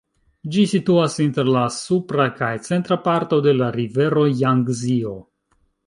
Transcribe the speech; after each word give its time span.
Ĝi 0.53 0.61
situas 0.71 1.17
inter 1.25 1.51
la 1.57 1.61
supra 1.77 2.27
kaj 2.41 2.51
centra 2.71 2.99
parto 3.07 3.43
de 3.49 3.57
la 3.61 3.71
rivero 3.79 4.29
Jangzio. 4.45 5.19